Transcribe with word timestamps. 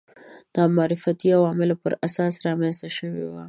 نامعرفتي 0.55 1.27
عواملو 1.39 1.75
پر 1.83 1.91
اساس 2.07 2.33
رامنځته 2.45 2.87
شوي 2.97 3.21
وو 3.25 3.39